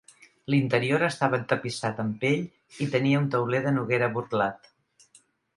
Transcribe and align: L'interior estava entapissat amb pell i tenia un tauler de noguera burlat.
L'interior 0.53 1.03
estava 1.07 1.39
entapissat 1.41 2.01
amb 2.05 2.17
pell 2.25 2.81
i 2.87 2.89
tenia 2.97 3.23
un 3.25 3.31
tauler 3.37 3.63
de 3.67 3.75
noguera 3.79 4.11
burlat. 4.17 4.75